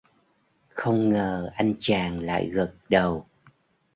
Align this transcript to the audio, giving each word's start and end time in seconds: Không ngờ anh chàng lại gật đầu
Không 0.69 1.09
ngờ 1.09 1.51
anh 1.55 1.73
chàng 1.79 2.19
lại 2.19 2.49
gật 2.49 2.73
đầu 2.89 3.25